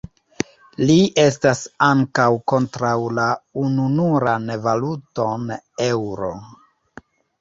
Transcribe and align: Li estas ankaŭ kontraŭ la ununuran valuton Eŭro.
Li 0.89 0.95
estas 1.23 1.59
ankaŭ 1.87 2.25
kontraŭ 2.53 2.95
la 3.19 3.27
ununuran 3.67 4.49
valuton 4.65 5.47
Eŭro. 5.91 6.33